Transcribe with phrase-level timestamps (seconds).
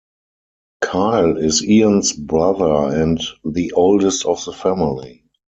[0.83, 5.23] Kyle is Ian's brother and the oldest of the family.